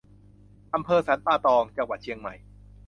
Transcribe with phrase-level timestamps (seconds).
[0.73, 2.33] อำเภอสันป่าตอง จังหวัดเชียงใหม่